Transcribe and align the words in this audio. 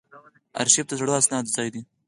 ارشیف 0.61 0.85
د 0.87 0.91
زړو 0.99 1.11
اسنادو 1.19 1.53
ځای 1.55 1.67
دی 1.73 1.81